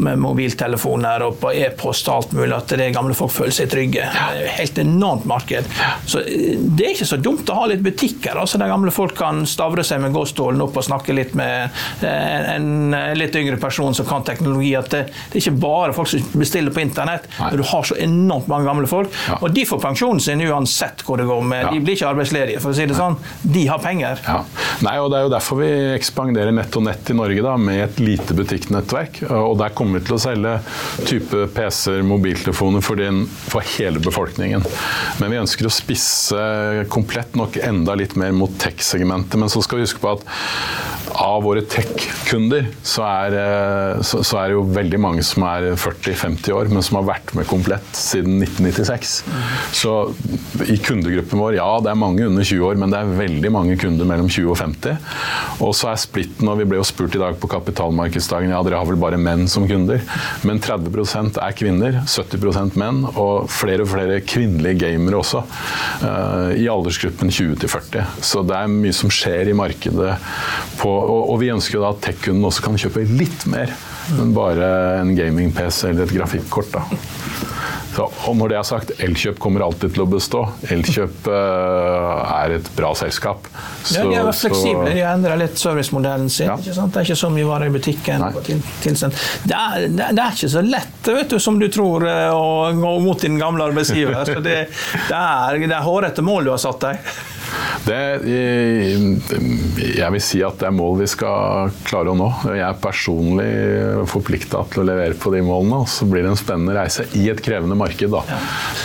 [0.00, 3.70] med mobiltelefoner og på e-post og alt mulig, at det er gamle folk føler seg
[3.72, 4.06] trygge.
[4.10, 5.68] Det er jo helt enormt marked.
[6.08, 9.16] Så eh, det er ikke så dumt å ha litt butikker, altså der gamle folk
[9.18, 11.70] kan stavre seg med gåstolen opp og snakke litt med
[12.06, 14.72] eh, en, en litt yngre person som kan teknologi.
[14.78, 15.02] At det,
[15.32, 17.50] det er ikke bare folk som bestiller på internett, Nei.
[17.50, 19.14] men du har så enormt mange gamle folk.
[19.28, 19.40] Ja.
[19.40, 21.66] Og de får pensjonen sin uansett hvor det går med.
[21.66, 21.74] Ja.
[21.74, 23.18] De blir ikke arbeidsledige, for å si det sånn.
[23.42, 24.20] De har penger.
[24.26, 24.40] Ja.
[24.86, 27.82] Nei, og Det er jo derfor vi ekspanderer nett og nett i Norge, da, med
[27.84, 29.22] et lite butikknettverk.
[29.30, 30.56] Og Der kommer vi til å selge
[31.08, 34.64] type PC-er, mobiltelefoner for, din, for hele befolkningen.
[35.20, 36.40] Men vi ønsker å spisse
[36.92, 39.38] komplett nok enda litt mer mot tech-segmentet.
[39.40, 40.26] Men så skal vi huske på at
[41.20, 46.54] av våre tech-kunder så eh, så, så er det jo veldig mange som er 40-50
[46.54, 49.14] år, men som har vært med komplett siden 1996.
[49.76, 49.94] Så
[50.70, 53.76] i kundegruppen vår, ja det er mange under 20 år, men det er veldig mange
[53.80, 55.10] kunder mellom 20 og 50.
[55.66, 58.80] Og så er splitten, og vi ble jo spurt i dag på kapitalmarkedsdagen, ja dere
[58.80, 60.02] har vel bare menn som kunder,
[60.46, 65.44] men 30% er kvinner, 70 menn, og flere og flere kvinnelige gamere også,
[66.06, 68.06] eh, i aldersgruppen 20 til 40.
[68.24, 69.99] Så det er mye som skjer i markedet,
[70.80, 73.72] på, og, og vi ønsker jo da at tech-kunden også kan kjøpe litt mer
[74.10, 74.66] enn bare
[75.04, 76.74] en gaming-PC eller et grafikkort.
[77.90, 80.40] Så, og når det er sagt, Elkjøp kommer alltid til å bestå.
[80.70, 83.48] Elkjøp uh, er et bra selskap.
[83.90, 86.46] Ja, de er fleksible, de har endra litt servicemodellen sin.
[86.52, 86.56] Ja.
[86.62, 88.24] Det er ikke så mye varer i butikken.
[88.46, 89.18] Til, tilsendt.
[89.42, 92.30] Det, er, det, er- det er ikke så lett vet du, som du tror eh,
[92.30, 94.22] å gå mot din gamle arbeidsgiver.
[94.28, 94.56] Så det,
[95.10, 97.10] det, er, det er hårete mål du har satt deg.
[97.80, 97.98] Det,
[99.96, 102.28] jeg vil si at det er mål vi skal klare å nå.
[102.52, 103.48] Jeg er personlig
[104.10, 105.80] forplikta til å levere på de målene.
[105.84, 108.22] og Så blir det en spennende reise i et krevende marked, da.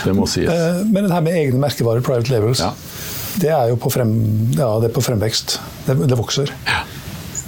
[0.04, 0.48] Det må sies.
[0.52, 2.72] Eh, Men det her med egne merkevarer, private labels, Ja.
[3.42, 4.12] det er jo på, frem,
[4.56, 5.58] ja, det er på fremvekst.
[5.86, 6.52] Det, det vokser.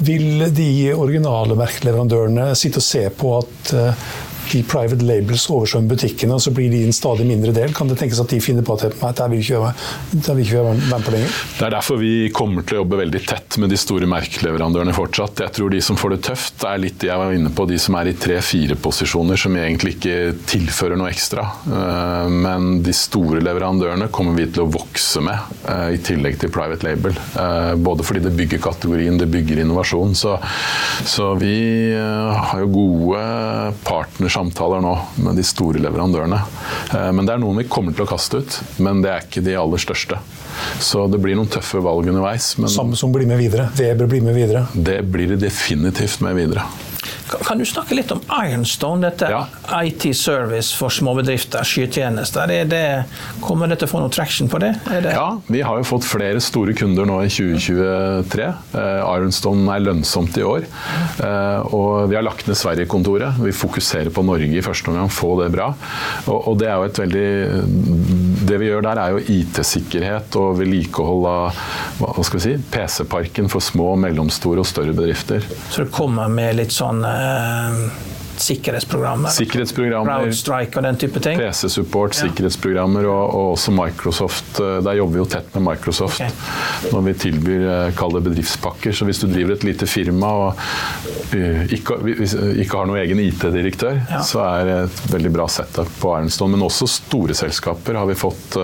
[0.04, 4.04] Vil de originale merkeleverandørene sitte og se på at eh,
[4.52, 7.72] de private labels oversvømmer butikkene, og så blir de en stadig mindre del?
[7.76, 10.62] Kan det tenkes at de finner på at nei, dette vil vi ikke vi ikke
[10.62, 11.37] være med på lenger?
[11.58, 15.42] Det er derfor vi kommer til å jobbe veldig tett med de store merkeleverandørene fortsatt.
[15.44, 17.78] Jeg tror de som får det tøft, er litt de jeg var inne på, de
[17.82, 20.16] som er i tre-fire posisjoner, som egentlig ikke
[20.48, 21.46] tilfører noe ekstra.
[21.66, 26.52] Eh, Men de store leverandørene kommer vi til å vokse med, eh, i tillegg til
[26.54, 27.16] private label.
[27.38, 30.14] Eh, Både fordi det bygger kategorien, det bygger innovasjon.
[30.18, 30.37] Så,
[31.04, 33.20] så vi har jo gode
[34.38, 34.92] partnersamtaler nå
[35.24, 36.38] med de store leverandørene.
[36.94, 39.42] Eh, Men det er noen vi kommer til å kaste ut, men det er ikke
[39.44, 40.18] de aller største.
[40.83, 44.35] Så det blir noen tøffe valg underveis, men Samsung blir med videre, Weber blir med
[44.35, 44.66] videre.
[44.74, 46.64] det blir det definitivt med videre.
[47.28, 49.42] Kan, du snakke litt om Ironstone, dette Ja.
[49.82, 52.50] IT-service for småbedrifter, skytjenester?
[52.50, 52.84] Er det,
[53.44, 54.74] kommer det til å få noe traction på det?
[54.88, 58.48] Det Ja, vi har jo fått flere store kunder nå i 2023.
[58.74, 60.66] Uh, Ironstone er lønnsomt i år.
[61.20, 63.40] Uh, og vi har lagt ned Sverige-kontoret.
[63.42, 65.72] Vi fokuserer på Norge i første omgang, få det bra.
[66.26, 67.28] Og, og det er jo et veldig
[68.48, 71.58] Det vi gjør der, er jo IT-sikkerhet og vedlikehold av
[72.00, 75.44] hva skal vi si, PC-parken for små, mellomstore og større bedrifter.
[75.68, 77.82] Så det kommer med litt sånn eh,
[78.40, 79.33] sikkerhetsprogrammer.
[79.35, 80.24] Sikkerhetsprogrammer.
[80.24, 81.40] CrowdStrike og den type ting.
[81.40, 82.27] PC-support, ja.
[82.27, 84.61] sikkerhetsprogrammer og, og, også Microsoft.
[84.61, 86.92] Eh, der jobber vi jo tett med Microsoft okay.
[86.92, 88.96] når vi tilbyr eh, kall det bedriftspakker.
[88.96, 90.64] Så hvis du driver et lite firma og
[91.29, 91.98] ikke,
[92.62, 94.22] ikke har noen egen IT-direktør, ja.
[94.24, 96.57] så er det et veldig bra setup på Ironstone.
[96.57, 98.57] Men også store selskaper har vi fått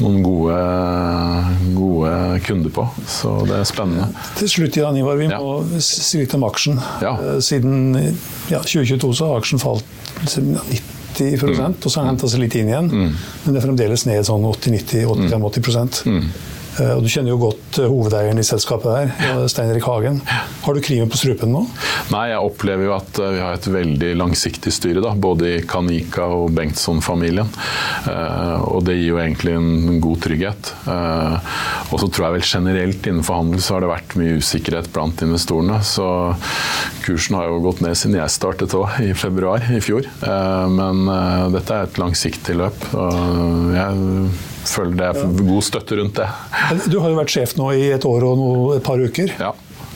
[0.00, 0.56] noen gode,
[1.76, 2.14] gode
[2.46, 2.86] kunder på.
[3.08, 4.08] Så det er spennende.
[4.38, 5.82] Til slutt, Jan Ivar, vi må ja.
[5.84, 6.80] si litt om aksjen.
[7.04, 7.16] Ja.
[7.44, 7.94] Siden
[8.48, 9.84] ja, 2022 så har aksjen falt
[10.22, 11.60] 90 mm.
[11.82, 12.88] og så har den henta seg litt inn igjen.
[12.88, 13.20] Mm.
[13.44, 16.26] Men det er fremdeles ned sånn 80-90-85-80 mm.
[16.80, 20.20] Eh, og Du kjenner jo godt eh, hovedeieren i selskapet her, Stein Erik Hagen.
[20.62, 21.66] Har du krimen på strupen nå?
[22.12, 25.02] Nei, jeg opplever jo at eh, vi har et veldig langsiktig styre.
[25.04, 27.50] da, Både i Kanika og Bengtsson-familien.
[28.72, 30.72] Og det gir jo egentlig en god trygghet.
[31.92, 35.24] Og så tror jeg vel generelt innenfor handel så har det vært mye usikkerhet blant
[35.24, 35.80] investorene.
[35.84, 36.06] Så
[37.04, 40.08] kursen har jo gått ned siden jeg startet òg, i februar i fjor.
[40.72, 41.04] Men
[41.52, 42.86] dette er et langsiktig løp.
[42.96, 44.32] og jeg
[44.68, 46.28] føler det er god støtte rundt det.
[46.86, 49.34] Du har jo vært sjef nå i et år og noe, et par uker.
[49.40, 49.52] Ja.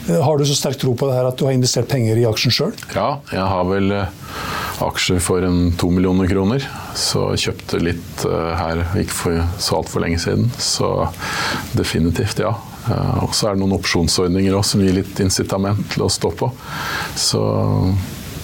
[0.07, 2.55] Har du så sterk tro på det her at du har investert penger i aksjen
[2.55, 2.75] sjøl?
[2.95, 4.13] Ja, jeg har vel eh,
[4.85, 6.65] aksjer for en to millioner kroner.
[6.99, 10.51] Så kjøpte litt uh, her ikke for så altfor lenge siden.
[10.61, 10.91] Så
[11.77, 12.55] definitivt, ja.
[12.87, 16.33] Uh, og så er det noen opsjonsordninger også, som gir litt incitament til å stå
[16.39, 16.51] på.
[17.19, 17.43] Så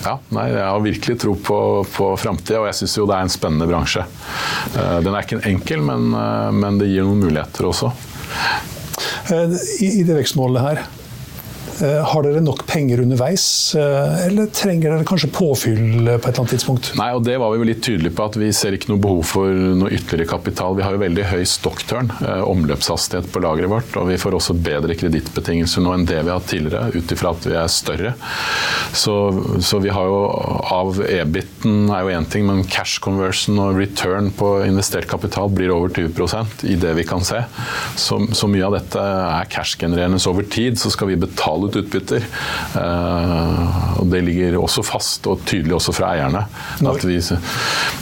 [0.03, 1.59] ja, nei, jeg har virkelig tro på,
[1.95, 4.03] på framtida, og jeg syns jo det er en spennende bransje.
[4.75, 7.93] Eh, den er ikke enkel, men, eh, men det gir noen muligheter også.
[9.31, 11.02] Eh, I, i det vekstmålet her, Eh,
[11.83, 16.55] har dere nok penger underveis, eh, eller trenger dere kanskje påfyll på et eller annet
[16.55, 16.93] tidspunkt?
[16.99, 19.23] Nei, og Det var vi jo litt tydelige på, at vi ser ikke noe behov
[19.27, 20.77] for noe ytterligere kapital.
[20.77, 24.57] Vi har jo veldig høy stockturn, eh, omløpshastighet på lageret vårt, og vi får også
[24.63, 28.15] bedre kredittbetingelser nå enn det vi har hatt tidligere, ut ifra at vi er større.
[28.93, 29.17] Så,
[29.61, 30.21] så, vi har jo
[30.73, 35.73] av EBIT-en er jo én ting, men cash conversion og return på investert kapital blir
[35.75, 37.41] over 20% i det vi kan se.
[37.97, 40.21] Så, så mye av dette er cash-genererende.
[40.23, 42.25] Så over tid så skal vi betale ut utbytter.
[42.77, 46.45] Eh, og det ligger også fast, og tydelig også fra eierne.
[46.81, 47.19] Vi,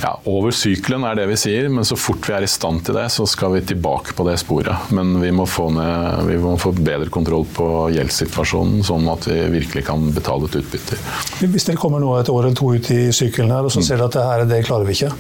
[0.03, 2.99] ja, over sykelen er det vi sier, men så fort vi er i stand til
[2.99, 4.91] det, så skal vi tilbake på det sporet.
[4.97, 9.41] Men vi må få, ned, vi må få bedre kontroll på gjeldssituasjonen, sånn at vi
[9.59, 11.01] virkelig kan betale ut utbytter.
[11.45, 14.01] Hvis dere kommer nå et år eller to ut i sykelen her, og så ser
[14.01, 15.15] dere at det her, det klarer vi ikke.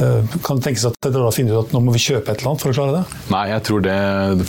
[0.00, 2.40] Eh, kan det tenkes at dere da finner ut at nå må vi kjøpe et
[2.40, 3.18] eller annet for å klare det?
[3.30, 3.98] Nei, jeg tror det,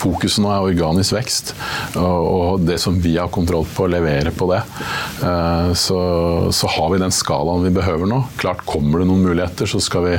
[0.01, 1.53] fokuset nå er organisk vekst.
[2.01, 4.61] Og, det som vi har kontroll på, å levere på det.
[5.25, 5.99] Eh, så,
[6.55, 8.23] så, har vi den skalaen vi behøver nå.
[8.41, 10.15] Klart kommer det noen muligheter, så skal vi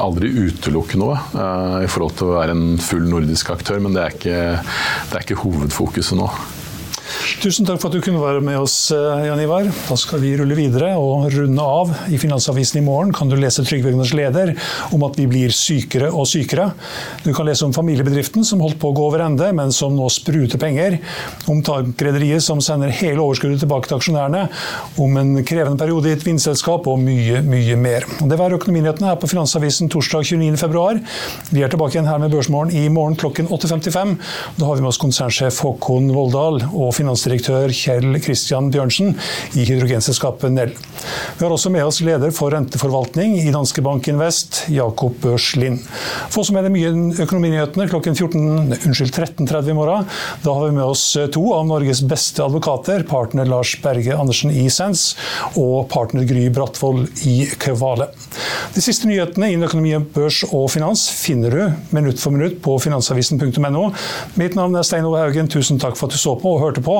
[0.00, 4.06] aldri utelukke noe eh, i forhold til å være en full nordisk aktør, men det
[4.06, 4.40] er ikke,
[5.10, 6.30] det er ikke hovedfokuset nå.
[7.20, 9.66] Tusen takk for at du kunne være med oss, eh, Jan Ivar.
[9.68, 11.90] Da skal vi rulle videre og runde av.
[12.08, 14.54] I Finansavisen i morgen kan du lese Trygve Egners leder
[14.92, 16.72] om at vi blir sykere og sykere.
[17.24, 20.08] Du kan lese om familiebedriften som holdt på å gå over ende, men som nå
[20.08, 20.98] spruter penger.
[21.46, 24.48] Om tankrederiet som sender hele overskuddet tilbake til aksjonærene.
[24.96, 28.08] Om en krevende periode i et vindselskap og mye, mye mer.
[28.20, 31.04] Det var Økonominyhetene her på Finansavisen torsdag 29.2.
[31.52, 34.16] Vi er tilbake igjen her med Børsmorgen i morgen klokken 8.55.
[34.56, 39.12] Da har vi med oss konsernsjef Håkon Voldal og finansdirektør finansdirektør Kjell Christian Bjørnsen
[39.58, 40.72] i hydrogenselskapet Nell.
[41.36, 45.82] Vi har også med oss leder for renteforvaltning i Danske Bank Invest, Jakob Børs Lind.
[46.30, 50.08] For oss med det mye Økonominyhetene klokken 13.30 i morgen.
[50.44, 51.04] Da har vi med oss
[51.34, 55.14] to av Norges beste advokater, partner Lars Berge Andersen i Sens
[55.60, 58.10] og partner Gry Brattvoll i Kvale.
[58.74, 63.86] De siste nyhetene innen økonomi, børs og finans finner du minutt for minutt på finansavisen.no.
[64.40, 66.84] Mitt navn er Stein Ove Haugen, tusen takk for at du så på og hørte
[66.84, 66.99] på